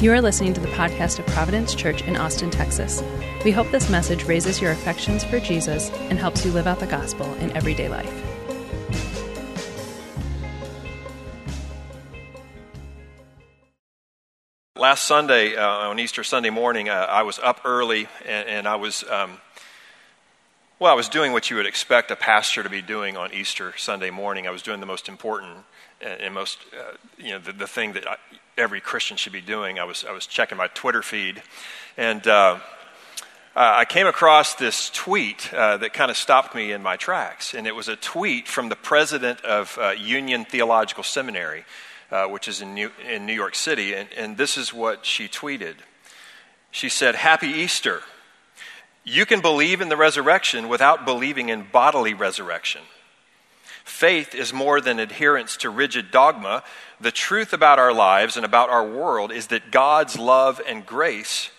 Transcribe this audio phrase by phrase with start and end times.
[0.00, 3.00] You are listening to the podcast of Providence Church in Austin, Texas.
[3.44, 6.86] We hope this message raises your affections for Jesus and helps you live out the
[6.86, 8.12] gospel in everyday life.
[14.76, 18.74] Last Sunday, uh, on Easter Sunday morning, uh, I was up early and, and I
[18.74, 19.38] was, um,
[20.80, 23.72] well, I was doing what you would expect a pastor to be doing on Easter
[23.78, 24.48] Sunday morning.
[24.48, 25.58] I was doing the most important
[26.04, 28.16] and most, uh, you know, the, the thing that I,
[28.56, 29.78] every Christian should be doing.
[29.78, 31.42] I was, I was checking my Twitter feed,
[31.96, 32.58] and uh,
[33.56, 37.54] I came across this tweet uh, that kind of stopped me in my tracks.
[37.54, 41.64] And it was a tweet from the president of uh, Union Theological Seminary,
[42.10, 43.94] uh, which is in New, in New York City.
[43.94, 45.76] And, and this is what she tweeted
[46.72, 48.02] She said, Happy Easter.
[49.04, 52.82] You can believe in the resurrection without believing in bodily resurrection.
[53.84, 56.64] Faith is more than adherence to rigid dogma.
[57.00, 61.50] The truth about our lives and about our world is that God's love and grace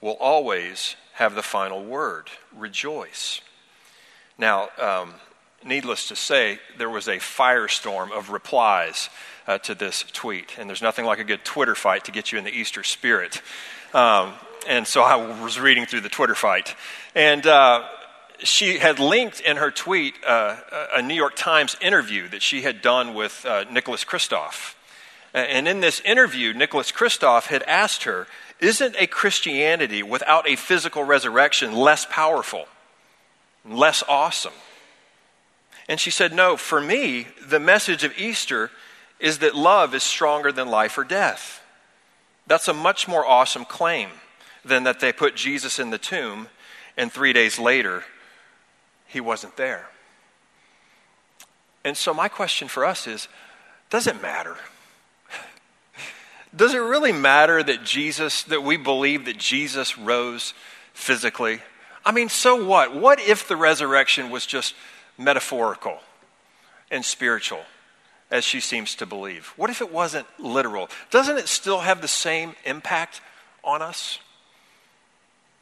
[0.00, 2.28] will always have the final word.
[2.56, 3.40] Rejoice.
[4.36, 5.14] Now, um,
[5.64, 9.08] needless to say, there was a firestorm of replies
[9.46, 10.56] uh, to this tweet.
[10.58, 13.42] And there's nothing like a good Twitter fight to get you in the Easter spirit.
[13.94, 14.32] Um,
[14.68, 16.74] and so I was reading through the Twitter fight.
[17.14, 17.86] And uh,
[18.42, 20.56] she had linked in her tweet uh,
[20.94, 24.74] a New York Times interview that she had done with uh, Nicholas Kristof.
[25.32, 28.26] And in this interview, Nicholas Kristof had asked her,
[28.58, 32.66] Isn't a Christianity without a physical resurrection less powerful,
[33.64, 34.54] less awesome?
[35.88, 38.70] And she said, No, for me, the message of Easter
[39.20, 41.62] is that love is stronger than life or death.
[42.46, 44.08] That's a much more awesome claim
[44.64, 46.48] than that they put Jesus in the tomb
[46.96, 48.04] and three days later
[49.10, 49.88] he wasn't there.
[51.84, 53.28] And so, my question for us is
[53.90, 54.56] does it matter?
[56.54, 60.52] Does it really matter that Jesus, that we believe that Jesus rose
[60.92, 61.60] physically?
[62.04, 62.94] I mean, so what?
[62.94, 64.74] What if the resurrection was just
[65.16, 65.98] metaphorical
[66.90, 67.60] and spiritual,
[68.30, 69.52] as she seems to believe?
[69.56, 70.88] What if it wasn't literal?
[71.10, 73.20] Doesn't it still have the same impact
[73.62, 74.18] on us?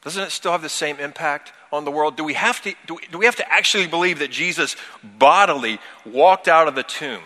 [0.03, 2.15] Doesn't it still have the same impact on the world?
[2.15, 5.79] Do we have to, do we, do we have to actually believe that Jesus bodily
[6.05, 7.21] walked out of the tomb?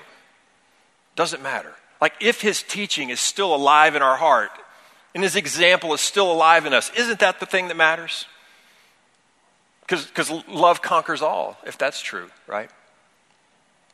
[1.15, 1.73] Doesn't matter.
[2.01, 4.51] Like if his teaching is still alive in our heart
[5.13, 8.25] and his example is still alive in us, isn't that the thing that matters?
[9.81, 12.69] Because love conquers all, if that's true, right?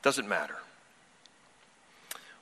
[0.02, 0.56] Doesn't matter.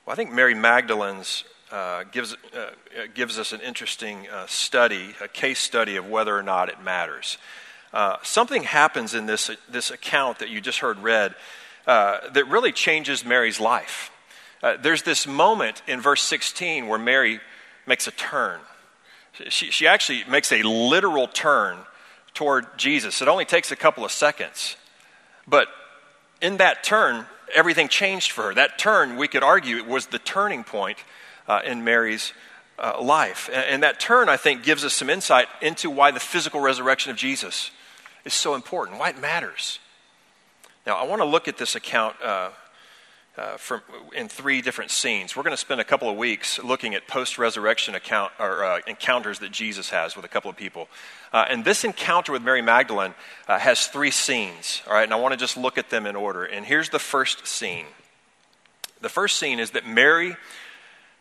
[0.06, 2.70] Well, I think Mary Magdalene's uh, gives, uh,
[3.14, 7.36] gives us an interesting uh, study, a case study of whether or not it matters.
[7.92, 11.34] Uh, something happens in this, this account that you just heard read
[11.86, 14.10] uh, that really changes Mary's life.
[14.82, 17.40] there's this moment in verse 16 where Mary
[17.86, 18.60] makes a turn.
[19.48, 21.78] She, she actually makes a literal turn
[22.34, 23.22] toward Jesus.
[23.22, 24.76] It only takes a couple of seconds.
[25.46, 25.68] But
[26.40, 28.54] in that turn, everything changed for her.
[28.54, 30.98] That turn, we could argue, was the turning point
[31.48, 32.32] uh, in Mary's
[32.78, 33.48] uh, life.
[33.48, 37.10] And, and, that turn, I think, gives us some insight into why the physical resurrection
[37.10, 37.70] of Jesus
[38.24, 39.80] is so important, why it matters.
[40.86, 42.50] Now, I want to look at this account uh,
[43.36, 43.82] uh from,
[44.14, 45.34] in three different scenes.
[45.34, 49.40] We're going to spend a couple of weeks looking at post-resurrection account or uh, encounters
[49.40, 50.88] that Jesus has with a couple of people.
[51.32, 53.14] Uh, and this encounter with Mary Magdalene
[53.46, 54.82] has three scenes.
[54.86, 56.44] All right, and I want to just look at them in order.
[56.44, 57.86] And here's the first scene.
[59.00, 60.36] The first scene is that Mary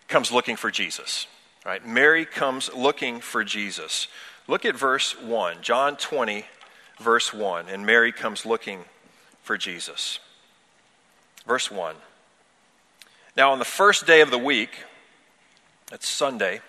[0.08, 1.28] comes looking for Jesus.
[1.66, 1.86] Right?
[1.86, 4.08] Mary comes looking for Jesus.
[4.48, 6.46] Look at verse 1, John 20,
[7.00, 8.86] verse 1, and Mary comes looking
[9.44, 10.20] for Jesus.
[11.46, 11.96] Verse 1.
[13.36, 14.70] Now, on the first day of the week,
[15.92, 16.62] that's Sunday,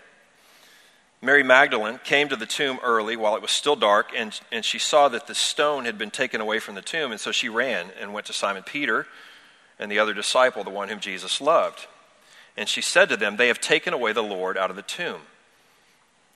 [1.23, 4.79] Mary Magdalene came to the tomb early while it was still dark, and, and she
[4.79, 7.87] saw that the stone had been taken away from the tomb, and so she ran
[8.01, 9.07] and went to Simon Peter
[9.79, 11.87] and the other disciple, the one whom Jesus loved.
[12.59, 15.21] And she said to them, They have taken away the Lord out of the tomb.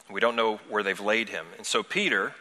[0.09, 1.47] We don't know where they've laid him.
[1.59, 2.35] And so Peter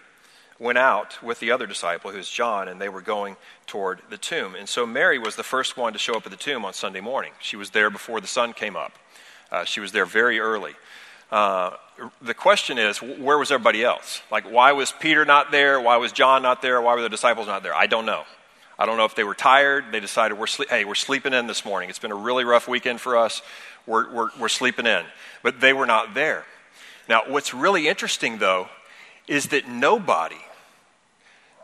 [0.59, 4.53] went out with the other disciple, who's John, and they were going toward the tomb.
[4.53, 7.01] And so Mary was the first one to show up at the tomb on Sunday
[7.01, 7.31] morning.
[7.41, 8.93] She was there before the sun came up,
[9.51, 10.75] uh, she was there very early.
[11.31, 11.71] Uh,
[12.21, 14.21] the question is, where was everybody else?
[14.29, 15.79] Like, why was Peter not there?
[15.79, 16.81] Why was John not there?
[16.81, 17.73] Why were the disciples not there?
[17.73, 18.25] I don't know.
[18.77, 19.85] I don't know if they were tired.
[19.91, 21.89] They decided, we're hey, we're sleeping in this morning.
[21.89, 23.43] It's been a really rough weekend for us
[23.87, 25.03] were, were, were sleeping in,
[25.43, 26.45] but they were not there.
[27.09, 28.69] Now, what's really interesting, though,
[29.27, 30.41] is that nobody,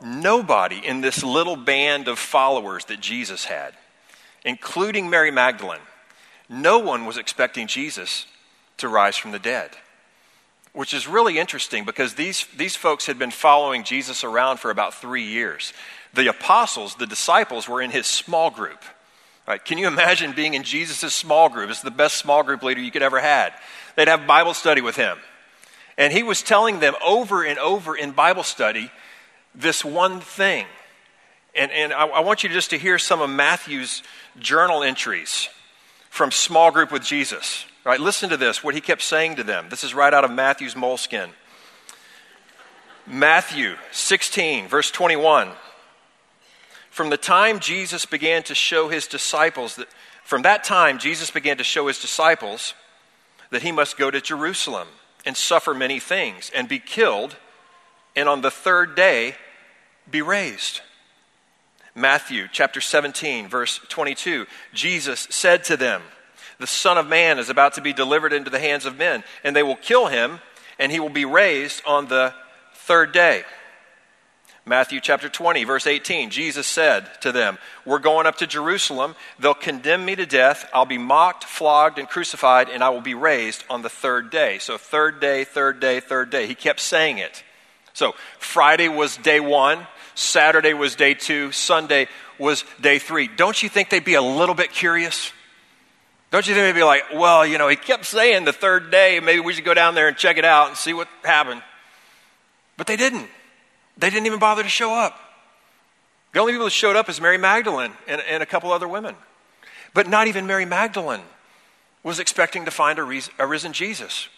[0.02, 3.74] nobody in this little band of followers that Jesus had,
[4.44, 5.80] including Mary Magdalene,
[6.50, 8.26] no one was expecting Jesus
[8.78, 9.72] to rise from the dead.
[10.78, 14.94] which is really interesting because these, these folks had been following Jesus around for about
[14.94, 15.74] three years.
[16.14, 18.84] The apostles, the disciples, were in his small group.
[19.48, 19.64] Right?
[19.64, 21.70] Can you imagine being in Jesus' small group?
[21.70, 23.54] It's the best small group leader you could ever had.
[23.96, 25.18] They'd have Bible study with him.
[25.98, 28.92] And he was telling them over and over in Bible study
[29.56, 30.66] this one thing.
[31.56, 34.04] And, and I, I want you just to hear some of Matthew's
[34.38, 35.50] journal entries
[36.10, 37.66] from small group with Jesus.
[37.84, 39.68] Right, listen to this, what he kept saying to them.
[39.70, 41.30] This is right out of Matthew's moleskin.
[43.06, 45.50] Matthew 16, verse 21.
[46.98, 49.88] From the time Jesus began to show his disciples that,
[50.24, 52.74] from that time, Jesus began to show his disciples
[53.52, 54.88] that he must go to Jerusalem
[55.24, 57.36] and suffer many things and be killed,
[58.16, 59.36] and on the third day
[60.10, 60.82] be raised.
[61.94, 64.48] Matthew chapter 17, verse 22.
[64.74, 66.02] Jesus said to them,
[66.58, 69.56] the Son of Man is about to be delivered into the hands of men, and
[69.56, 70.40] they will kill him,
[70.80, 72.34] and he will be raised on the
[72.74, 73.44] third day.
[74.68, 79.16] Matthew chapter 20, verse 18, Jesus said to them, We're going up to Jerusalem.
[79.40, 80.70] They'll condemn me to death.
[80.74, 84.58] I'll be mocked, flogged, and crucified, and I will be raised on the third day.
[84.60, 86.48] So, third day, third day, third day.
[86.48, 87.44] He kept saying it.
[87.94, 93.30] So, Friday was day one, Saturday was day two, Sunday was day three.
[93.30, 95.32] Don't you think they'd be a little bit curious?
[96.30, 99.22] Don't you think they'd be like, well, you know, he kept saying the third day,
[99.22, 101.64] maybe we should go down there and check it out and see what happened.
[102.76, 103.30] But they didn't.
[103.98, 105.20] They didn't even bother to show up.
[106.34, 109.16] The only people that showed up is Mary Magdalene and, and a couple other women.
[109.94, 111.22] But not even Mary Magdalene
[112.04, 114.30] was expecting to find a, a risen Jesus.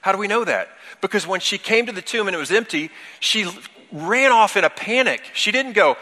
[0.00, 0.68] How do we know that?
[1.00, 3.50] Because when she came to the tomb and it was empty, she
[3.92, 5.22] ran off in a panic.
[5.34, 5.96] She didn't go,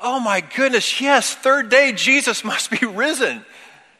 [0.00, 3.44] Oh my goodness, yes, third day, Jesus must be risen.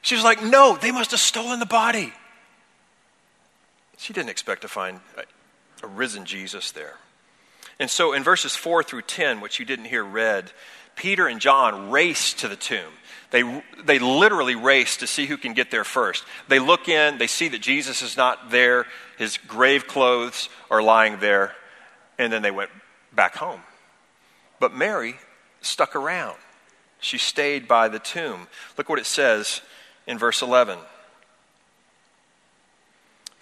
[0.02, 2.12] She was like, No, they must have stolen the body.
[3.96, 5.00] She didn't expect to find
[5.82, 6.94] a risen Jesus there.
[7.78, 10.50] And so in verses 4 through 10, which you didn't hear read,
[10.96, 12.92] Peter and John race to the tomb.
[13.30, 16.24] They, they literally race to see who can get there first.
[16.46, 18.86] They look in, they see that Jesus is not there,
[19.18, 21.52] his grave clothes are lying there,
[22.16, 22.70] and then they went
[23.12, 23.60] back home.
[24.60, 25.16] But Mary
[25.62, 26.36] stuck around.
[27.00, 28.46] She stayed by the tomb.
[28.78, 29.62] Look what it says
[30.06, 30.78] in verse 11.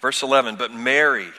[0.01, 1.29] Verse 11, but Mary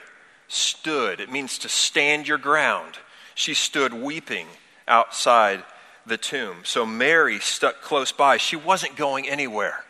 [0.55, 1.19] stood.
[1.19, 2.95] It means to stand your ground.
[3.35, 4.47] She stood weeping
[4.87, 5.63] outside
[6.05, 6.57] the tomb.
[6.63, 8.37] So Mary stuck close by.
[8.37, 9.83] She wasn't going anywhere.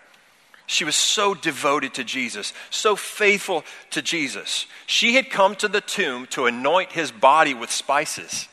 [0.68, 4.66] She was so devoted to Jesus, so faithful to Jesus.
[4.88, 8.48] She had come to the tomb to anoint his body with spices,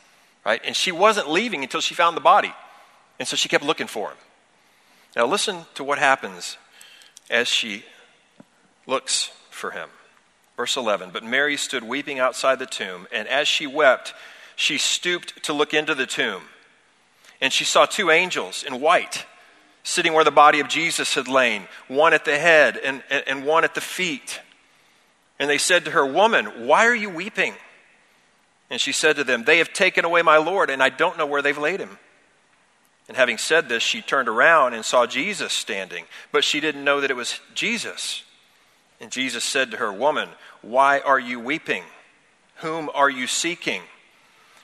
[0.45, 0.61] right?
[0.63, 2.53] And she wasn't leaving until she found the body.
[3.19, 4.17] And so she kept looking for him.
[5.17, 6.59] Now, listen to what happens
[7.31, 7.85] as she
[8.87, 9.89] looks for him.
[10.57, 14.15] Verse 11 But Mary stood weeping outside the tomb, and as she wept,
[14.57, 16.43] she stooped to look into the tomb.
[17.41, 19.27] And she saw two angels in white
[19.83, 23.47] sitting where the body of Jesus had lain, one at the head and, and, and
[23.47, 24.41] one at the feet.
[25.39, 27.55] And they said to her, Woman, why are you weeping?
[28.71, 31.27] And she said to them, They have taken away my Lord, and I don't know
[31.27, 31.99] where they've laid him.
[33.09, 37.01] And having said this, she turned around and saw Jesus standing, but she didn't know
[37.01, 38.23] that it was Jesus.
[39.03, 40.31] And Jesus said to her, Woman,
[40.63, 41.83] why are you weeping?
[42.57, 43.83] Whom are you seeking?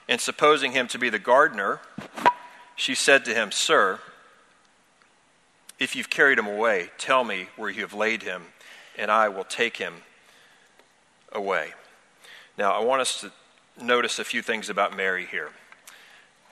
[0.09, 1.81] And supposing him to be the gardener,
[2.75, 4.01] she said to him, Sir,
[5.79, 8.45] if you've carried him away, tell me where you have laid him,
[8.97, 9.93] and I will take him
[11.33, 11.75] away.
[12.57, 13.33] Now, I want us to
[13.85, 15.51] notice a few things about Mary here.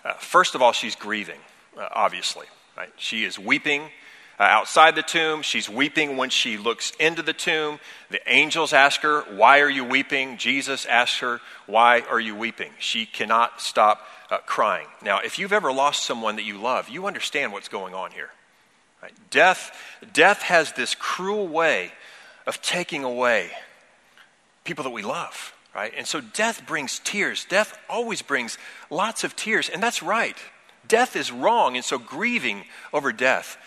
[0.05, 1.40] Uh, first of all, she's grieving
[1.76, 2.47] uh, obviously.
[2.76, 2.93] Right?
[2.97, 3.90] She is weeping
[4.38, 5.43] uh, outside the tomb.
[5.43, 7.81] She's weeping when she looks into the tomb.
[8.11, 10.37] The angels ask her, Why are you weeping?
[10.37, 12.73] Jesus asks her, Why are you weeping?
[12.78, 14.87] She cannot stop uh, crying.
[15.02, 18.31] Now, if you've ever lost someone that you love, you understand what's going on here.
[19.02, 19.12] Right?
[19.31, 19.73] Death,
[20.12, 21.93] death has this cruel way
[22.47, 23.50] of taking away
[24.64, 25.55] people that we love.
[25.75, 25.93] Right?
[25.97, 27.47] And so death brings tears.
[27.49, 28.57] Death always brings
[28.90, 30.37] lots of tears, and that's right.
[30.88, 33.59] Death is wrong, and so grieving over death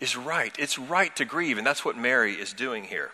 [0.00, 0.54] is right.
[0.58, 3.10] It's right to grieve, and that's what Mary is doing here.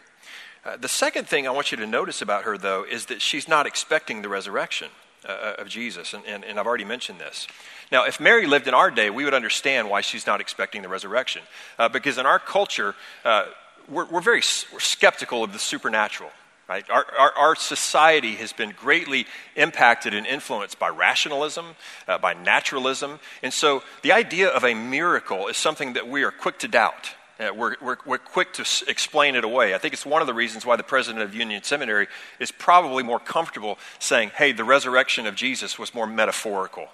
[0.65, 3.49] Uh, the second thing I want you to notice about her, though, is that she's
[3.49, 4.89] not expecting the resurrection
[5.29, 7.47] uh, uh, of Jesus, and, and, and, I've already mentioned this.
[7.91, 10.89] Now, if Mary lived in our day, we would understand why she's not expecting the
[10.89, 11.43] resurrection,
[11.79, 13.47] uh, because in our culture, uh,
[13.89, 16.31] we're, we're very we're skeptical of the supernatural.
[16.69, 16.89] Right?
[16.89, 19.27] Our, our, our, society has been greatly
[19.57, 21.67] impacted and influenced by rationalism,
[22.09, 23.19] uh, by naturalism.
[23.43, 27.11] And so the idea of a miracle is something that we are quick to doubt.
[27.41, 29.75] Uh, we're, we're, we're quick to s- explain it away.
[29.75, 32.07] I think it's one of the reasons why the president of Union Seminary
[32.39, 36.89] is probably more comfortable saying, hey, the resurrection of Jesus was more metaphorical,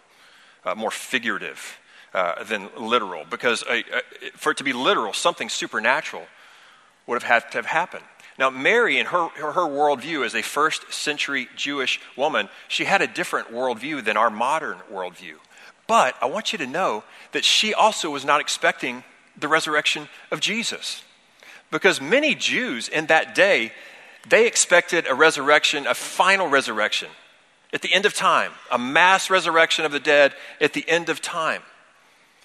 [0.65, 1.79] uh, more figurative
[2.15, 3.25] uh, than literal.
[3.29, 4.01] Because uh, uh,
[4.35, 6.27] for it to be literal, something supernatural
[7.07, 8.05] would have had to have happened.
[8.39, 13.03] Now, Mary, in her, her, her worldview as a first century Jewish woman, she had
[13.03, 15.35] a different worldview than our modern worldview.
[15.89, 17.03] But I want you to know
[17.33, 19.03] that she also was not expecting
[19.37, 21.03] the resurrection of Jesus.
[21.71, 23.73] Because many Jews in that day,
[24.29, 27.09] they expected a resurrection, a final resurrection
[27.73, 31.21] at the end of time, a mass resurrection of the dead at the end of
[31.21, 31.63] time.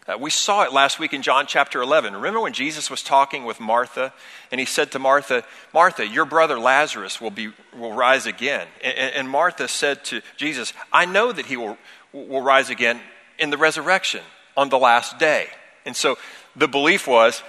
[0.06, 2.14] Uh, we saw it last week in John chapter 11.
[2.14, 4.14] Remember when Jesus was talking with Martha
[4.52, 8.68] and he said to Martha, Martha, your brother Lazarus will, be, will rise again.
[8.84, 11.78] And, and Martha said to Jesus, I know that he will,
[12.12, 13.00] will rise again
[13.40, 14.22] in the resurrection
[14.58, 15.48] on the last day.
[15.86, 16.18] And so
[16.54, 17.42] the belief was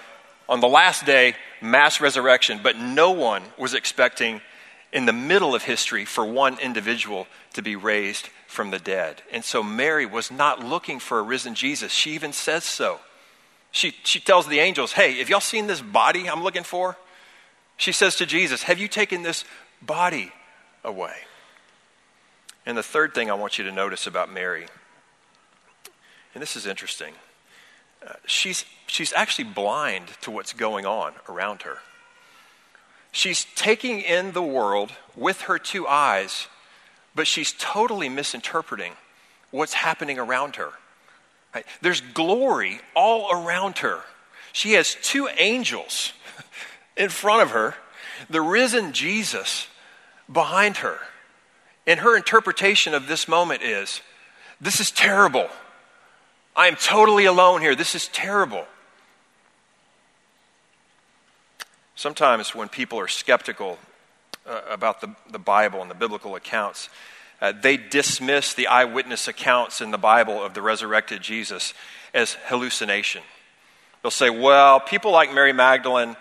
[0.49, 4.41] on the last day, mass resurrection, but no one was expecting
[4.93, 9.21] in the middle of history for one individual to be raised from the dead.
[9.31, 11.93] And so Mary was not looking for a risen Jesus.
[11.93, 13.01] She even says so.
[13.73, 16.97] She, she tells the angels, Hey, have y'all seen this body I'm looking for?
[17.77, 19.45] She says to Jesus, Have you taken this
[19.83, 20.33] body
[20.85, 21.15] away?
[22.65, 24.67] And the third thing I want you to notice about Mary,
[26.33, 27.15] and this is interesting,
[28.07, 31.79] uh, she's, she's actually blind to what's going on around her.
[33.11, 36.47] She's taking in the world with her two eyes
[37.15, 38.93] but she's totally misinterpreting
[39.51, 40.71] what's happening around her.
[41.55, 41.65] Right?
[41.81, 44.01] There's glory all around her.
[44.53, 46.13] She has two angels
[46.97, 47.75] in front of her,
[48.29, 49.69] the risen Jesus
[50.31, 50.99] behind her.
[51.87, 54.01] And her interpretation of this moment is
[54.61, 55.49] this is terrible.
[56.57, 57.75] I am totally alone here.
[57.75, 58.67] This is terrible.
[61.95, 63.79] Sometimes when people are skeptical
[64.47, 66.89] uh, about the, the Bible and the biblical accounts,
[67.41, 71.75] uh, they dismiss the eyewitness accounts in the Bible of the resurrected Jesus
[72.13, 73.23] as hallucination.
[74.03, 76.17] They'll say, well, people like Mary Magdalene,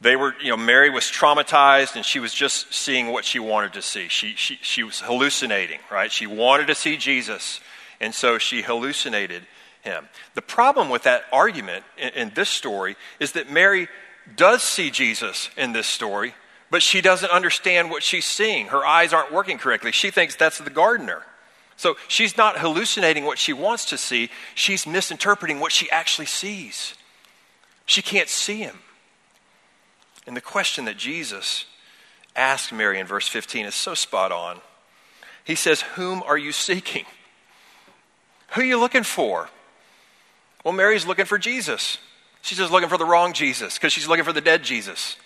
[0.00, 3.72] they were, you know, Mary was traumatized and she was just seeing what she wanted
[3.74, 4.08] to see.
[4.08, 6.12] She, she, she was hallucinating, right?
[6.12, 7.60] She wanted to see Jesus,
[8.00, 9.46] and so she hallucinated
[9.82, 10.08] him.
[10.34, 13.88] The problem with that argument in, in this story is that Mary
[14.34, 16.34] does see Jesus in this story,
[16.70, 18.66] but she doesn't understand what she's seeing.
[18.66, 19.92] Her eyes aren't working correctly.
[19.92, 21.22] She thinks that's the gardener.
[21.76, 26.94] So she's not hallucinating what she wants to see, she's misinterpreting what she actually sees.
[27.84, 28.78] She can't see him.
[30.26, 31.66] And the question that Jesus
[32.34, 34.60] asked Mary in verse 15 is so spot on.
[35.44, 37.04] He says, Whom are you seeking?
[38.50, 39.48] Who are you looking for?
[40.64, 41.98] Well, Mary's looking for Jesus.
[42.42, 45.16] She's just looking for the wrong Jesus because she's looking for the dead Jesus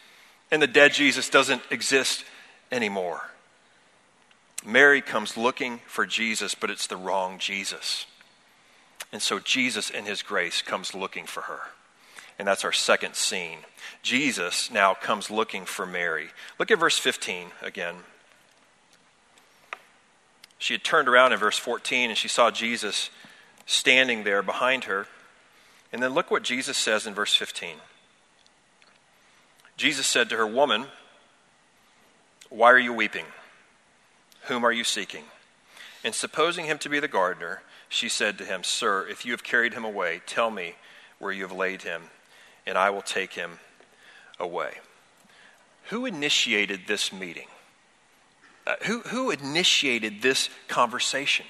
[0.51, 2.25] and the dead Jesus doesn't exist
[2.73, 3.31] anymore.
[4.65, 8.07] Mary comes looking for Jesus, but it's the wrong Jesus.
[9.13, 11.61] And so Jesus, in his grace, comes looking for her.
[12.39, 13.59] And that's our second scene.
[14.03, 16.29] Jesus now comes looking for Mary.
[16.59, 17.97] Look at verse 15 again.
[20.59, 23.11] She had turned around in verse 14 and she saw Jesus
[23.67, 25.07] standing there behind her.
[25.93, 27.77] And then look what Jesus says in verse 15.
[29.81, 30.85] Jesus said to her, Woman,
[32.51, 33.25] why are you weeping?
[34.43, 35.25] Whom are you seeking?
[36.05, 39.43] And supposing him to be the gardener, she said to him, Sir, if you have
[39.43, 40.75] carried him away, tell me
[41.19, 42.03] where you have laid him,
[42.67, 43.59] and I will take him
[44.39, 44.73] away.
[45.85, 47.49] Who initiated this meeting?
[48.67, 51.47] Uh, who, who initiated this conversation?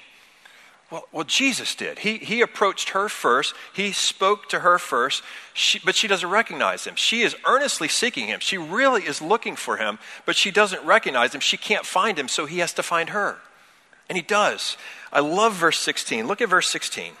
[0.91, 1.99] Well, well, Jesus did.
[1.99, 3.55] He, he approached her first.
[3.73, 6.95] He spoke to her first, she, but she doesn't recognize him.
[6.97, 8.41] She is earnestly seeking him.
[8.41, 11.39] She really is looking for him, but she doesn't recognize him.
[11.39, 13.37] She can't find him, so he has to find her.
[14.09, 14.75] And he does.
[15.13, 16.27] I love verse 16.
[16.27, 17.13] Look at verse 16.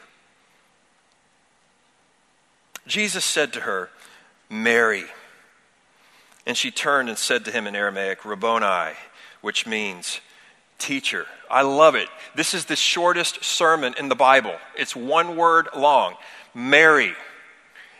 [2.85, 3.89] Jesus said to her,
[4.49, 5.05] Mary.
[6.45, 8.95] And she turned and said to him in Aramaic, Rabboni,
[9.39, 10.19] which means
[10.81, 11.25] teacher.
[11.49, 12.09] I love it.
[12.35, 14.55] This is the shortest sermon in the Bible.
[14.75, 16.15] It's one word long
[16.53, 17.13] Mary.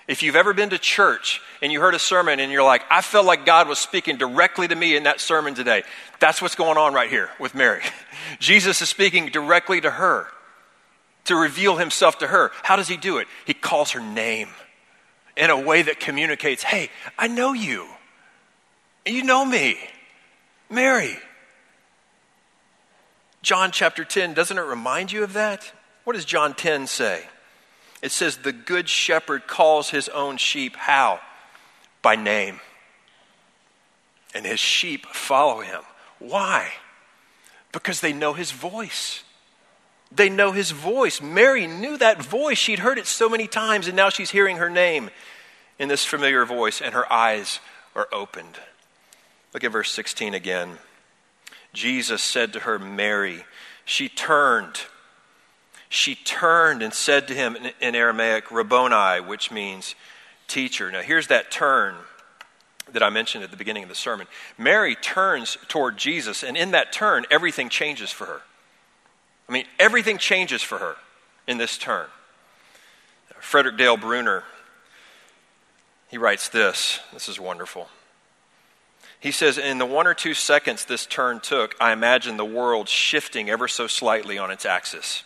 [0.08, 3.02] If you've ever been to church and you heard a sermon and you're like, I
[3.02, 5.84] felt like God was speaking directly to me in that sermon today,
[6.20, 7.84] that's what's going on right here with Mary.
[8.40, 10.28] Jesus is speaking directly to her
[11.26, 12.52] to reveal himself to her.
[12.64, 13.28] How does he do it?
[13.46, 14.50] He calls her name
[15.38, 17.88] in a way that communicates, Hey, I know you.
[19.06, 19.78] You know me.
[20.70, 21.18] Mary.
[23.42, 25.72] John chapter 10, doesn't it remind you of that?
[26.04, 27.24] What does John 10 say?
[28.02, 31.20] It says, The good shepherd calls his own sheep how?
[32.02, 32.60] by name.
[34.34, 35.82] And his sheep follow him.
[36.20, 36.72] Why?
[37.72, 39.24] Because they know his voice.
[40.12, 41.22] They know his voice.
[41.22, 42.58] Mary knew that voice.
[42.58, 45.10] She'd heard it so many times, and now she's hearing her name
[45.80, 47.60] in this familiar voice, and her eyes
[47.96, 48.60] are opened.
[49.54, 50.78] Look at verse 16 again.
[51.74, 53.46] Jesus said to her, Mary.
[53.86, 54.82] She turned.
[55.90, 59.96] She turned and said to him in, Aramaic, Rabboni, which means
[60.48, 60.92] teacher.
[60.92, 61.96] Now, here's that turn
[62.92, 64.28] that I mentioned at the beginning of the sermon.
[64.58, 68.42] Mary turns toward Jesus, and in that turn, everything changes for her.
[69.48, 70.96] I mean, everything changes for her
[71.48, 72.08] in this turn.
[73.40, 74.44] Frederick Dale Bruner,
[76.10, 77.00] he writes this.
[77.12, 77.90] This is wonderful.
[79.22, 82.90] He says, In the one or two seconds this turn took, I imagine the world
[82.90, 85.24] shifting ever so slightly on its axis.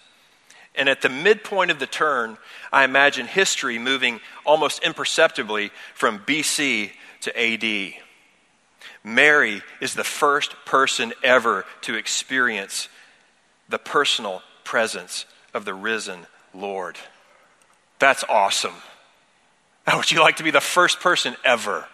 [0.76, 2.38] And at the midpoint of the turn,
[2.74, 7.94] I imagine history moving almost imperceptibly from BC to AD.
[9.02, 12.90] Mary is the first person ever to experience
[13.70, 16.98] the personal presence of the risen Lord.
[18.00, 18.76] That's awesome.
[19.88, 21.86] How would you like to be the first person ever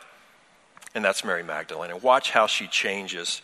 [0.93, 1.91] and that's Mary Magdalene.
[1.91, 3.41] And watch how she changes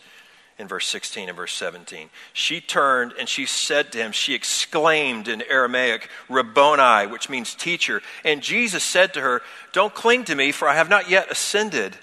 [0.58, 2.10] in verse 16 and verse 17.
[2.32, 8.02] She turned and she said to him, she exclaimed in Aramaic, Rabboni, which means teacher.
[8.24, 11.96] And Jesus said to her, Don't cling to me, for I have not yet ascended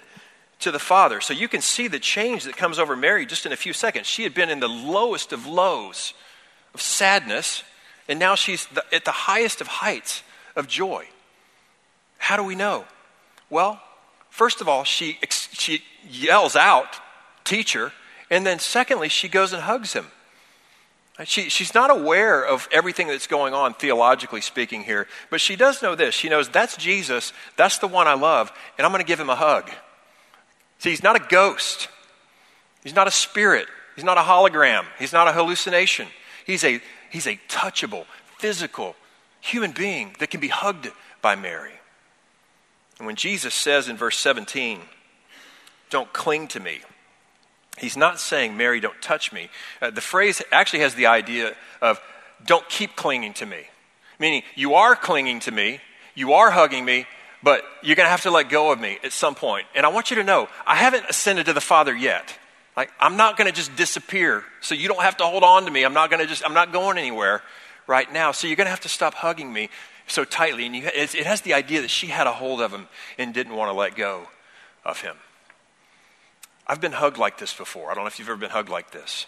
[0.59, 1.19] to the Father.
[1.19, 4.07] So you can see the change that comes over Mary just in a few seconds.
[4.07, 6.13] She had been in the lowest of lows
[6.73, 7.63] of sadness,
[8.07, 10.23] and now she's at the highest of heights
[10.55, 11.07] of joy.
[12.17, 12.85] How do we know?
[13.49, 13.81] Well,
[14.35, 16.97] First of all, she, she yells out,
[17.45, 17.93] teacher,
[18.29, 20.07] and then secondly, she goes and hugs him.
[21.23, 25.81] She, she's not aware of everything that's going on, theologically speaking, here, but she does
[25.81, 26.13] know this.
[26.13, 29.29] She knows that's Jesus, that's the one I love, and I'm going to give him
[29.29, 29.71] a hug.
[30.79, 31.87] See, he's not a ghost,
[32.83, 36.09] he's not a spirit, he's not a hologram, he's not a hallucination.
[36.45, 38.05] He's a, he's a touchable,
[38.37, 38.97] physical
[39.39, 40.89] human being that can be hugged
[41.21, 41.74] by Mary.
[42.97, 44.79] And when Jesus says in verse 17,
[45.89, 46.79] don't cling to me,
[47.77, 49.49] he's not saying, Mary, don't touch me.
[49.81, 51.99] Uh, the phrase actually has the idea of
[52.45, 53.63] don't keep clinging to me.
[54.19, 55.79] Meaning, you are clinging to me,
[56.13, 57.05] you are hugging me,
[57.43, 59.67] but you're going to have to let go of me at some point.
[59.75, 62.37] And I want you to know, I haven't ascended to the Father yet.
[62.77, 65.71] Like, I'm not going to just disappear, so you don't have to hold on to
[65.71, 65.83] me.
[65.83, 67.41] I'm not going to just, I'm not going anywhere
[67.87, 68.31] right now.
[68.31, 69.69] So you're going to have to stop hugging me
[70.07, 70.65] so tightly.
[70.65, 72.87] And you, it has the idea that she had a hold of him
[73.17, 74.27] and didn't want to let go
[74.83, 75.15] of him.
[76.67, 77.91] I've been hugged like this before.
[77.91, 79.27] I don't know if you've ever been hugged like this.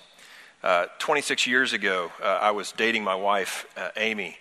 [0.64, 4.38] Uh, 26 years ago, uh, I was dating my wife, uh, Amy.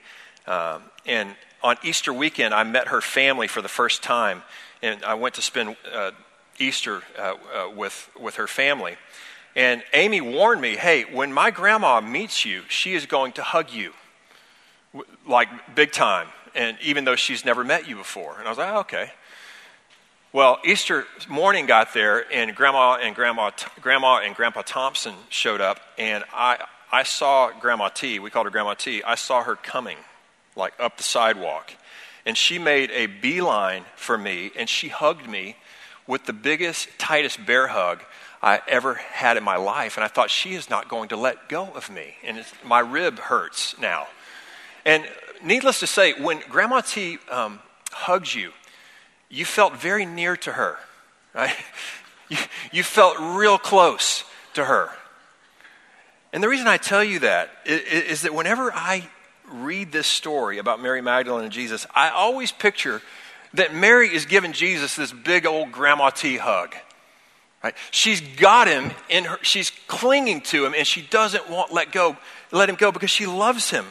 [0.47, 4.43] Um, and on Easter weekend, I met her family for the first time.
[4.83, 6.13] And I went to spend uh,
[6.59, 8.97] Easter uh, uh, with, with her family.
[9.55, 13.71] And Amy warned me hey, when my grandma meets you, she is going to hug
[13.71, 13.93] you
[15.27, 18.37] like big time, and even though she's never met you before.
[18.39, 19.11] And I was like, oh, okay.
[20.33, 25.81] Well, Easter morning got there, and Grandma and Grandma, Grandma and Grandpa Thompson showed up,
[25.97, 28.19] and I, I saw Grandma T.
[28.19, 29.03] We called her Grandma T.
[29.03, 29.97] I saw her coming,
[30.55, 31.73] like up the sidewalk,
[32.27, 35.57] and she made a beeline for me, and she hugged me
[36.07, 38.03] with the biggest, tightest bear hug
[38.43, 39.97] I ever had in my life.
[39.97, 42.15] And I thought, she is not going to let go of me.
[42.23, 44.07] And my rib hurts now.
[44.87, 45.05] And
[45.45, 47.59] needless to say, when Grandma T um,
[47.91, 48.53] hugs you,
[49.29, 50.79] you felt very near to her,
[51.35, 51.55] right?
[52.29, 52.39] You,
[52.73, 54.91] you felt real close to her.
[56.33, 59.09] And the reason I tell you that is, is that whenever I
[59.49, 63.01] read this story about Mary Magdalene and Jesus, I always picture
[63.55, 66.75] that Mary is giving Jesus this big old Grandma T hug.
[67.63, 67.75] Right?
[67.93, 72.17] She's got him in her, she's clinging to him, and she doesn't want let go,
[72.51, 73.87] let him go because she loves him.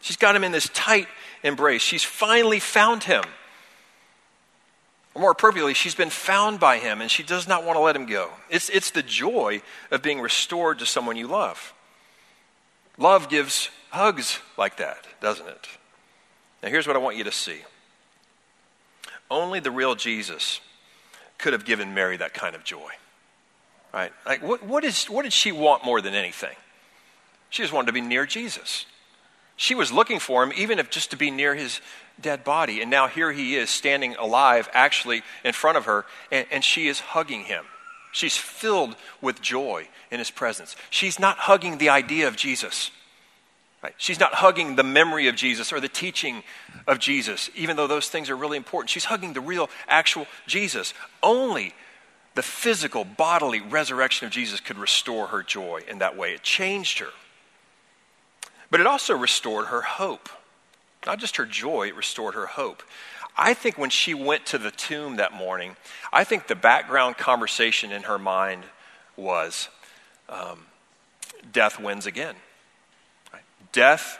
[0.00, 1.08] She's got him in this tight
[1.42, 1.82] embrace.
[1.82, 3.24] She's finally found him.
[5.14, 7.96] Or more appropriately, she's been found by him and she does not want to let
[7.96, 8.30] him go.
[8.50, 11.74] It's, it's the joy of being restored to someone you love.
[12.96, 15.68] Love gives hugs like that, doesn't it?
[16.62, 17.60] Now, here's what I want you to see
[19.30, 20.60] only the real Jesus
[21.36, 22.90] could have given Mary that kind of joy.
[23.92, 24.12] Right?
[24.26, 26.54] Like, what, what, is, what did she want more than anything?
[27.50, 28.86] She just wanted to be near Jesus.
[29.58, 31.80] She was looking for him, even if just to be near his
[32.20, 32.80] dead body.
[32.80, 36.86] And now here he is standing alive, actually in front of her, and, and she
[36.86, 37.64] is hugging him.
[38.12, 40.76] She's filled with joy in his presence.
[40.90, 42.92] She's not hugging the idea of Jesus.
[43.82, 43.94] Right?
[43.98, 46.44] She's not hugging the memory of Jesus or the teaching
[46.86, 48.90] of Jesus, even though those things are really important.
[48.90, 50.94] She's hugging the real, actual Jesus.
[51.20, 51.74] Only
[52.36, 56.34] the physical, bodily resurrection of Jesus could restore her joy in that way.
[56.34, 57.08] It changed her.
[58.70, 60.28] But it also restored her hope.
[61.06, 62.82] Not just her joy, it restored her hope.
[63.36, 65.76] I think when she went to the tomb that morning,
[66.12, 68.64] I think the background conversation in her mind
[69.16, 69.68] was
[70.28, 70.66] um,
[71.52, 72.34] death wins again.
[73.70, 74.18] Death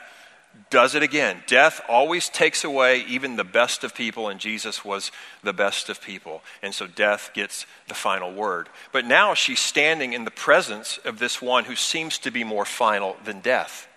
[0.70, 1.42] does it again.
[1.46, 5.10] Death always takes away even the best of people, and Jesus was
[5.42, 6.42] the best of people.
[6.62, 8.68] And so death gets the final word.
[8.92, 12.64] But now she's standing in the presence of this one who seems to be more
[12.64, 13.87] final than death.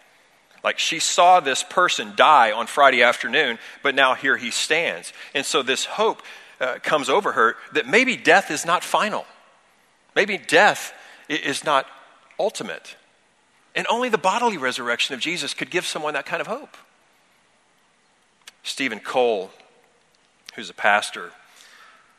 [0.63, 5.11] Like she saw this person die on Friday afternoon, but now here he stands.
[5.33, 6.21] And so this hope
[6.59, 9.25] uh, comes over her that maybe death is not final.
[10.15, 10.93] Maybe death
[11.29, 11.87] is not
[12.39, 12.95] ultimate.
[13.75, 16.77] And only the bodily resurrection of Jesus could give someone that kind of hope.
[18.63, 19.49] Stephen Cole,
[20.55, 21.31] who's a pastor,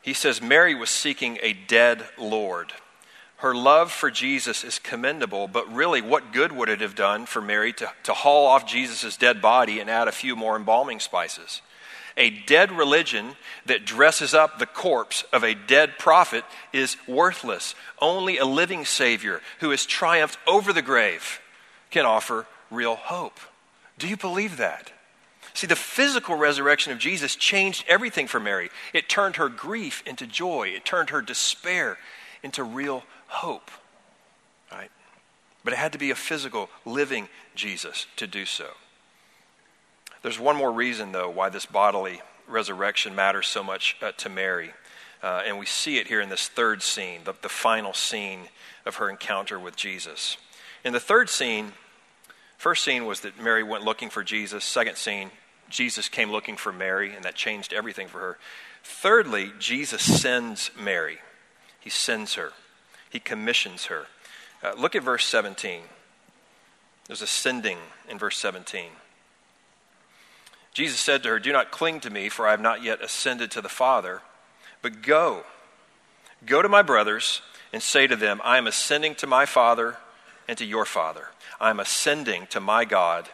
[0.01, 2.73] he says Mary was seeking a dead Lord.
[3.43, 7.41] Her love for Jesus is commendable, but really, what good would it have done for
[7.41, 11.61] Mary to, to haul off Jesus' dead body and add a few more embalming spices?
[12.15, 17.75] A dead religion that dresses up the corpse of a dead prophet is worthless.
[17.99, 21.41] Only a living Savior who has triumphed over the grave
[21.91, 23.41] can offer real hope.
[23.97, 24.93] Do you believe that?
[25.53, 28.69] See, the physical resurrection of Jesus changed everything for Mary.
[28.93, 31.97] It turned her grief into joy, it turned her despair
[32.41, 33.69] into real hope.
[34.71, 34.91] Right?
[35.63, 38.67] But it had to be a physical, living Jesus to do so.
[40.21, 44.71] There's one more reason, though, why this bodily resurrection matters so much uh, to Mary.
[45.21, 48.41] Uh, and we see it here in this third scene, the, the final scene
[48.85, 50.37] of her encounter with Jesus.
[50.83, 51.73] In the third scene,
[52.63, 54.63] First scene was that Mary went looking for Jesus.
[54.63, 55.31] Second scene,
[55.69, 58.37] Jesus came looking for Mary, and that changed everything for her.
[58.85, 61.17] Thirdly, Jesus sends Mary.
[61.81, 62.53] He sends her,
[63.13, 64.07] he commissions her.
[64.61, 65.83] Uh, look at verse 17.
[67.07, 67.77] There's a sending
[68.09, 68.87] in verse 17.
[70.73, 73.51] Jesus said to her, Do not cling to me, for I have not yet ascended
[73.51, 74.21] to the Father,
[74.81, 75.43] but go.
[76.45, 79.97] Go to my brothers and say to them, I am ascending to my Father
[80.47, 81.27] and to your Father
[81.63, 83.29] I'm ascending to my God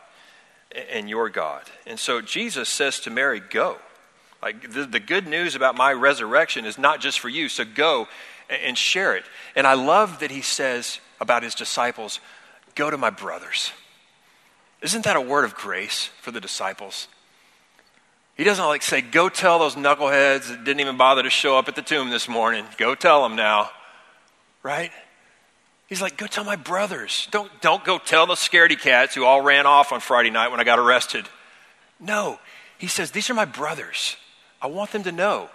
[0.91, 1.63] and your God.
[1.87, 3.77] And so Jesus says to Mary, Go.
[4.41, 8.07] Like the, the good news about my resurrection is not just for you, so go
[8.49, 9.23] and share it.
[9.55, 12.19] And I love that he says about his disciples,
[12.75, 13.71] Go to my brothers.
[14.81, 17.07] Isn't that a word of grace for the disciples?
[18.37, 21.67] He doesn't like say, Go tell those knuckleheads that didn't even bother to show up
[21.67, 22.65] at the tomb this morning.
[22.77, 23.69] Go tell them now.
[24.63, 24.91] Right?
[25.89, 27.27] He's like, go tell my brothers.
[27.31, 30.59] Don't, don't go tell the scaredy cats who all ran off on Friday night when
[30.59, 31.25] I got arrested.
[31.99, 32.39] No.
[32.77, 34.15] He says, these are my brothers.
[34.61, 35.49] I want them to know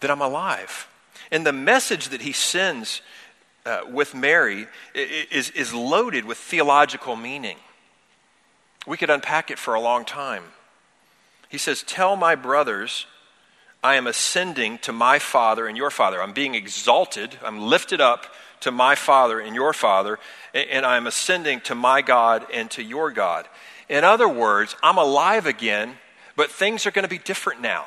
[0.00, 0.86] that I'm alive.
[1.32, 3.00] And the message that he sends
[3.64, 7.56] uh, with Mary is, is loaded with theological meaning.
[8.86, 10.44] We could unpack it for a long time.
[11.48, 13.06] He says, Tell my brothers
[13.82, 16.22] I am ascending to my Father and your Father.
[16.22, 18.26] I'm being exalted, I'm lifted up
[18.60, 20.18] to my Father and your Father,
[20.54, 23.48] and I'm ascending to my God and to your God.
[23.88, 25.96] In other words, I'm alive again,
[26.36, 27.86] but things are going to be different now.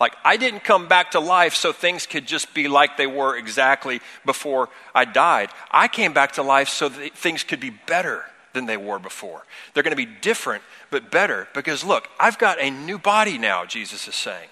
[0.00, 3.36] Like, I didn't come back to life so things could just be like they were
[3.36, 5.50] exactly before I died.
[5.70, 9.44] I came back to life so that things could be better than they were before.
[9.72, 11.48] They're going to be different, but better.
[11.54, 14.48] Because look, I've got a new body now, Jesus is saying.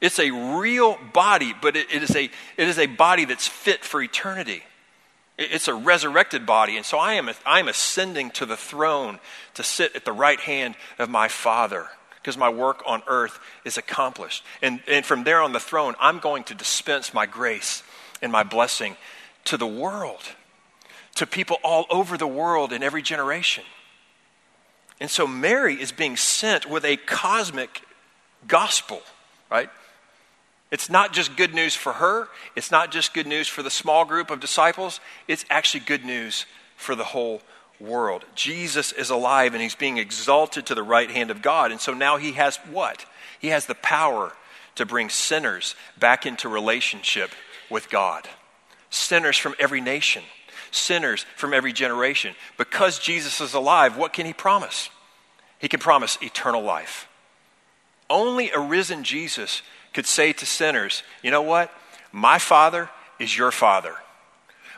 [0.00, 3.84] It's a real body, but it, it, is a, it is a body that's fit
[3.84, 4.62] for eternity.
[5.36, 6.76] It, it's a resurrected body.
[6.76, 9.18] And so I am, I am ascending to the throne
[9.54, 11.88] to sit at the right hand of my Father
[12.28, 14.44] because my work on earth is accomplished.
[14.60, 17.82] And, and from there on the throne, I'm going to dispense my grace
[18.20, 18.98] and my blessing
[19.46, 20.20] to the world,
[21.14, 23.64] to people all over the world in every generation.
[25.00, 27.80] And so Mary is being sent with a cosmic
[28.46, 29.00] gospel,
[29.50, 29.70] right?
[30.70, 34.04] It's not just good news for her, it's not just good news for the small
[34.04, 36.44] group of disciples, it's actually good news
[36.76, 37.40] for the whole
[37.80, 38.24] world.
[38.34, 41.70] Jesus is alive and he's being exalted to the right hand of God.
[41.70, 43.04] And so now he has what?
[43.38, 44.32] He has the power
[44.74, 47.30] to bring sinners back into relationship
[47.70, 48.28] with God.
[48.90, 50.22] Sinners from every nation,
[50.70, 52.34] sinners from every generation.
[52.56, 54.90] Because Jesus is alive, what can he promise?
[55.58, 57.08] He can promise eternal life.
[58.08, 59.62] Only a risen Jesus
[59.92, 61.70] could say to sinners, you know what?
[62.12, 62.88] My Father
[63.18, 63.94] is your Father.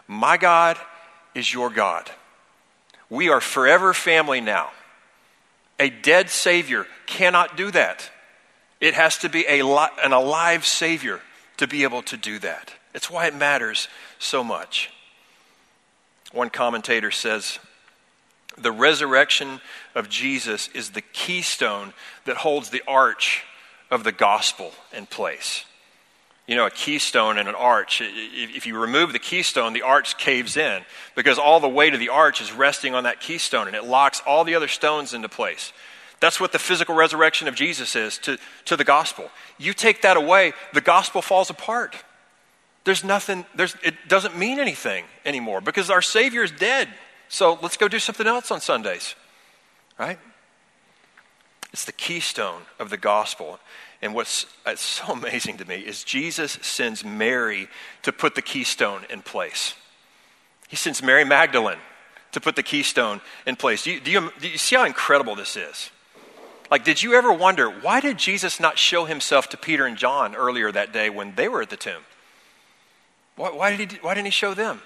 [0.08, 0.76] My God
[1.34, 2.10] is your God.
[3.10, 4.70] We are forever family now.
[5.78, 8.10] A dead Savior cannot do that.
[8.80, 11.20] It has to be a li- an alive Savior
[11.56, 12.72] to be able to do that.
[12.94, 14.90] It's why it matters so much.
[16.32, 17.58] One commentator says
[18.56, 19.60] the resurrection
[19.94, 21.92] of Jesus is the keystone
[22.24, 23.44] that holds the arch
[23.90, 25.64] of the gospel in place.
[26.50, 30.56] You know, a keystone and an arch, if you remove the keystone, the arch caves
[30.56, 30.82] in
[31.14, 34.20] because all the weight of the arch is resting on that keystone and it locks
[34.26, 35.72] all the other stones into place.
[36.18, 39.30] That's what the physical resurrection of Jesus is to, to the gospel.
[39.58, 41.94] You take that away, the gospel falls apart.
[42.82, 46.88] There's nothing, there's, it doesn't mean anything anymore because our Savior is dead.
[47.28, 49.14] So let's go do something else on Sundays,
[50.00, 50.18] right?
[51.72, 53.60] It's the keystone of the gospel.
[54.02, 57.68] And what's so amazing to me is Jesus sends Mary
[58.02, 59.74] to put the keystone in place.
[60.68, 61.78] He sends Mary Magdalene
[62.32, 63.82] to put the keystone in place.
[63.82, 65.90] Do you, do you, do you see how incredible this is?
[66.70, 70.36] Like, did you ever wonder why did Jesus not show himself to Peter and John
[70.36, 72.02] earlier that day when they were at the tomb?
[73.34, 74.80] Why, why, did he, why didn't he show them?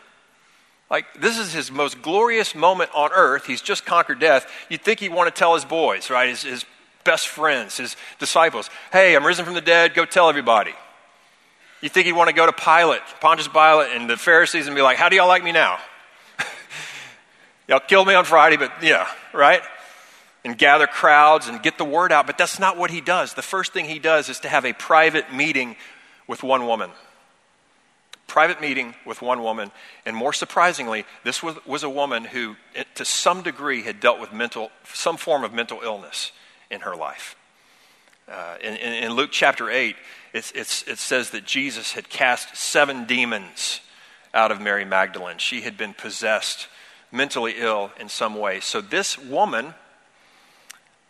[0.90, 3.46] Like, this is his most glorious moment on earth.
[3.46, 4.50] He's just conquered death.
[4.68, 6.28] You'd think he'd want to tell his boys, right?
[6.28, 6.64] His, his
[7.04, 10.72] best friends, his disciples, hey, I'm risen from the dead, go tell everybody.
[11.80, 14.82] You think he'd want to go to Pilate, Pontius Pilate, and the Pharisees and be
[14.82, 15.78] like, how do y'all like me now?
[17.68, 19.60] y'all killed me on Friday, but yeah, right?
[20.44, 23.34] And gather crowds and get the word out, but that's not what he does.
[23.34, 25.76] The first thing he does is to have a private meeting
[26.26, 26.90] with one woman.
[28.28, 29.70] Private meeting with one woman,
[30.06, 32.56] and more surprisingly, this was, was a woman who,
[32.94, 36.32] to some degree, had dealt with mental, some form of mental illness
[36.70, 37.36] in her life.
[38.28, 39.96] Uh, in, in, Luke chapter 8,
[40.32, 43.80] it's, it's, it says that Jesus had cast seven demons
[44.32, 45.38] out of Mary Magdalene.
[45.38, 46.68] She had been possessed,
[47.12, 48.60] mentally ill in some way.
[48.60, 49.74] So this woman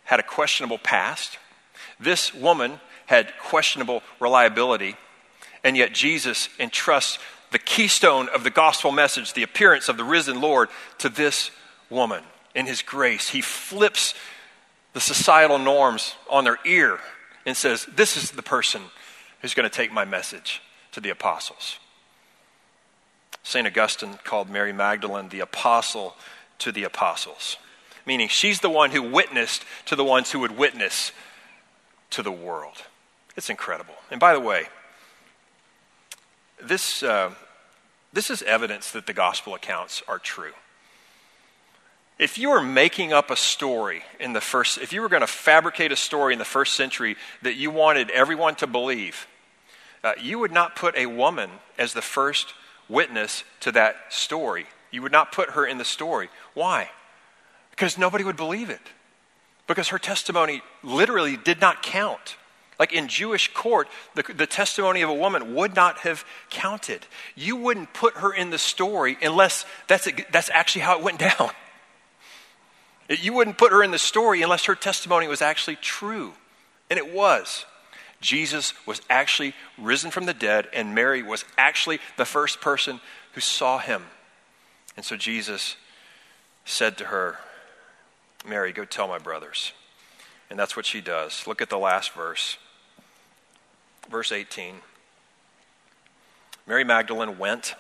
[0.05, 1.39] had a questionable past.
[2.01, 4.97] This woman had questionable reliability.
[5.63, 7.19] And yet Jesus entrusts
[7.53, 11.51] the keystone of the gospel message, the appearance of the risen Lord, to this
[11.89, 12.23] woman.
[12.55, 14.15] In his grace, he flips
[14.95, 16.99] the societal norms on their ear
[17.45, 18.83] and says, This is the person
[19.43, 21.79] who's going to take my message to the apostles.
[23.43, 23.67] St.
[23.67, 26.17] Augustine called Mary Magdalene the apostle
[26.61, 27.59] to the apostles,
[28.07, 31.13] meaning she's the one who witnessed to the ones who would witness
[32.11, 32.85] to the world.
[33.37, 33.95] It's incredible.
[34.11, 34.69] And by the way,
[36.63, 37.33] this, uh,
[38.13, 40.53] this is evidence that the gospel accounts are true.
[42.19, 45.27] If you were making up a story in the first, if you were going to
[45.27, 49.27] fabricate a story in the first century that you wanted everyone to believe,
[50.05, 52.55] uh, you would not put a woman as the first
[52.89, 54.67] witness to that story.
[54.93, 56.29] You would not put her in the story.
[56.53, 56.91] Why?
[57.71, 58.81] Because nobody would believe it.
[59.67, 62.37] Because her testimony literally did not count.
[62.79, 67.07] Like in Jewish court, the, the, testimony of a woman would not have counted.
[67.35, 71.51] You wouldn't put her in the story unless that's, that's actually how it went down.
[73.09, 76.33] You wouldn't put her in the story unless her testimony was actually true.
[76.89, 77.67] And it was.
[78.21, 83.01] Jesus was actually risen from the dead, and Mary was actually the first person
[83.33, 84.05] who saw him.
[84.97, 85.77] And so Jesus
[86.65, 87.39] said to her,
[88.47, 89.73] Mary, go tell my brothers.
[90.49, 91.47] And that's what she does.
[91.47, 92.57] Look at the last verse.
[94.11, 94.77] Verse 18.
[96.67, 97.75] Mary Magdalene went,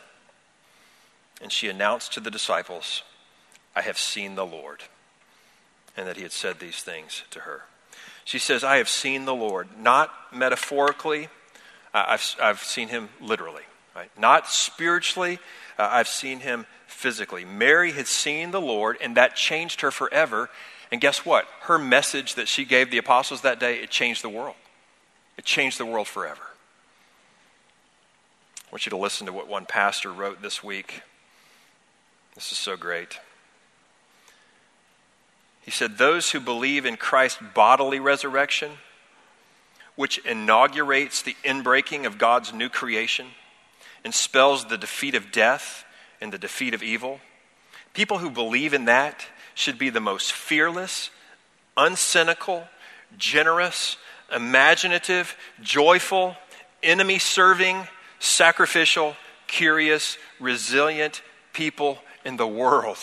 [1.41, 3.03] and she announced to the disciples,
[3.75, 4.85] I have seen the Lord
[5.97, 7.63] and that he had said these things to her.
[8.25, 11.29] She says, I have seen the Lord, not metaphorically,
[11.93, 13.63] I've, I've seen him literally,
[13.95, 14.11] right?
[14.19, 15.39] Not spiritually,
[15.79, 17.45] uh, I've seen him physically.
[17.45, 20.51] Mary had seen the Lord, and that changed her forever.
[20.91, 21.47] And guess what?
[21.63, 24.57] Her message that she gave the apostles that day, it changed the world.
[25.37, 26.43] It changed the world forever.
[28.67, 31.03] I want you to listen to what one pastor wrote this week.
[32.35, 33.19] This is so great.
[35.65, 38.73] He said, Those who believe in Christ's bodily resurrection,
[39.97, 43.29] which inaugurates the inbreaking of God's new creation
[44.05, 45.85] and spells the defeat of death
[46.21, 47.21] and the defeat of evil,
[47.95, 49.25] people who believe in that
[49.55, 51.11] should be the most fearless,
[51.77, 52.69] uncynical,
[53.17, 53.97] generous,
[54.35, 56.37] imaginative, joyful,
[56.83, 57.87] enemy serving,
[58.19, 61.23] sacrificial, curious, resilient
[61.53, 62.99] people in the world.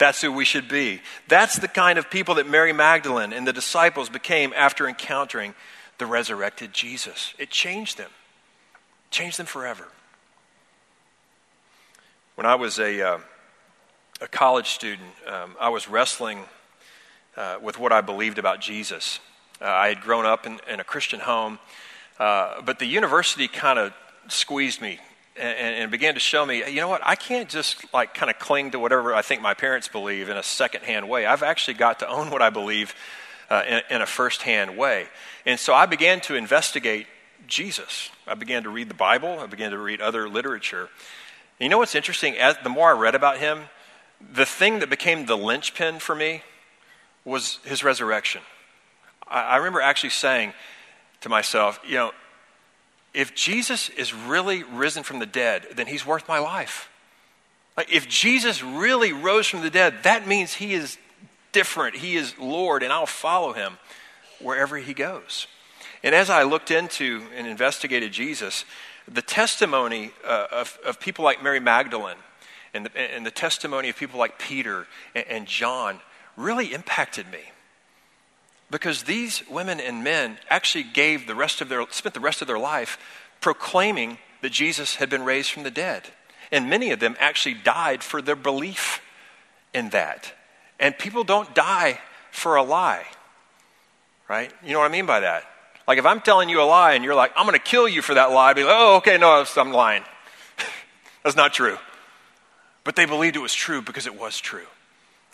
[0.00, 1.02] That's who we should be.
[1.28, 5.54] That's the kind of people that Mary Magdalene and the disciples became after encountering
[5.98, 7.34] the resurrected Jesus.
[7.38, 8.08] It changed them,
[9.10, 9.88] changed them forever.
[12.34, 13.18] When I was a, uh,
[14.22, 16.44] a college student, um, I was wrestling
[17.36, 19.20] uh, with what I believed about Jesus.
[19.60, 21.58] Uh, I had grown up in, in a Christian home,
[22.18, 23.92] uh, but the university kind of
[24.28, 24.98] squeezed me
[25.40, 28.38] and, and, began to show me, you know what, I can't just like kind of
[28.38, 31.26] cling to whatever I think my parents believe in a secondhand way.
[31.26, 32.94] I've actually got to own what I believe
[33.48, 35.08] uh, in, in a firsthand way.
[35.46, 37.06] And so I began to investigate
[37.46, 38.10] Jesus.
[38.26, 40.88] I began to read the Bible, I began to read other literature.
[41.58, 42.36] And you know what's interesting?
[42.36, 43.64] As, the more I read about him,
[44.32, 46.42] the thing that became the linchpin for me
[47.24, 48.42] was his resurrection.
[49.26, 50.52] I, I remember actually saying
[51.22, 52.12] to myself, you know,
[53.12, 56.88] if Jesus is really risen from the dead, then he's worth my life.
[57.76, 60.98] Like, if Jesus really rose from the dead, that means he is
[61.52, 61.96] different.
[61.96, 63.78] He is Lord, and I'll follow him
[64.40, 65.46] wherever he goes.
[66.02, 68.64] And as I looked into and investigated Jesus,
[69.06, 72.16] the testimony uh, of, of people like Mary Magdalene
[72.72, 76.00] and the, and the testimony of people like Peter and, and John
[76.36, 77.40] really impacted me.
[78.70, 82.46] Because these women and men actually gave the rest of their, spent the rest of
[82.46, 82.98] their life
[83.40, 86.04] proclaiming that Jesus had been raised from the dead.
[86.52, 89.02] And many of them actually died for their belief
[89.74, 90.32] in that.
[90.78, 93.04] And people don't die for a lie,
[94.28, 94.52] right?
[94.64, 95.44] You know what I mean by that?
[95.86, 98.02] Like if I'm telling you a lie and you're like, I'm going to kill you
[98.02, 100.04] for that lie, be like, oh, okay, no, I'm lying.
[101.24, 101.76] That's not true.
[102.84, 104.66] But they believed it was true because it was true.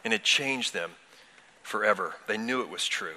[0.05, 0.93] And it changed them
[1.63, 2.15] forever.
[2.27, 3.17] They knew it was true.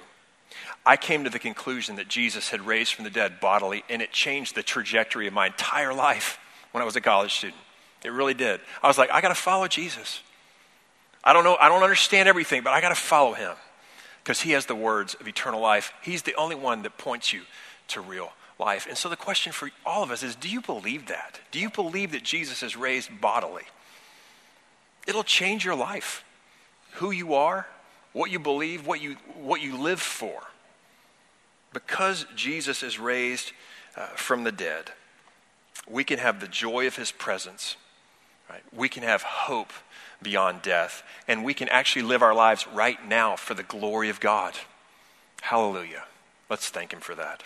[0.84, 4.12] I came to the conclusion that Jesus had raised from the dead bodily, and it
[4.12, 6.38] changed the trajectory of my entire life
[6.72, 7.60] when I was a college student.
[8.04, 8.60] It really did.
[8.82, 10.20] I was like, I got to follow Jesus.
[11.22, 13.52] I don't know, I don't understand everything, but I got to follow him
[14.22, 15.92] because he has the words of eternal life.
[16.02, 17.42] He's the only one that points you
[17.88, 18.86] to real life.
[18.86, 21.40] And so the question for all of us is do you believe that?
[21.50, 23.64] Do you believe that Jesus is raised bodily?
[25.06, 26.24] It'll change your life,
[26.92, 27.66] who you are,
[28.12, 30.40] what you believe, what you, what you live for.
[31.72, 33.52] Because Jesus is raised
[33.96, 34.92] uh, from the dead,
[35.88, 37.76] we can have the joy of his presence.
[38.48, 38.62] Right?
[38.76, 39.72] We can have hope
[40.22, 41.02] beyond death.
[41.28, 44.54] And we can actually live our lives right now for the glory of God.
[45.42, 46.04] Hallelujah.
[46.48, 47.44] Let's thank Him for that.